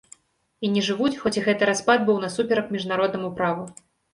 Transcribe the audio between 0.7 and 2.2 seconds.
не жывуць, хоць і гэты распад быў